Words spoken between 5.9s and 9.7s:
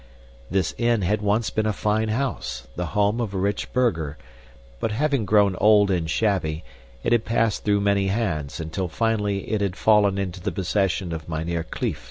and shabby, it had passed through many hands, until finally it